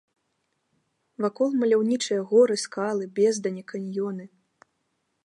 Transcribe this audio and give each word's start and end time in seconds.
Вакол 1.25 1.49
маляўнічыя 1.63 2.21
горы, 2.31 2.55
скалы, 2.63 3.03
бездані, 3.21 3.63
каньёны. 3.73 4.25